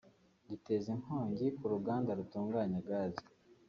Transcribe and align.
giteza 0.49 0.87
inkongi 0.95 1.47
ku 1.57 1.65
ruganda 1.73 2.11
rutunganya 2.19 2.79
gazi 2.87 3.25